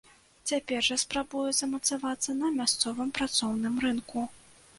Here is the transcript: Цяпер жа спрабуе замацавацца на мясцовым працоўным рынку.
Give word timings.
Цяпер 0.51 0.87
жа 0.87 0.95
спрабуе 1.01 1.51
замацавацца 1.59 2.35
на 2.41 2.51
мясцовым 2.57 3.13
працоўным 3.19 3.79
рынку. 3.87 4.27